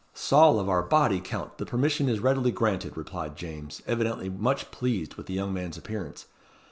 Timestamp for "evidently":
3.85-4.29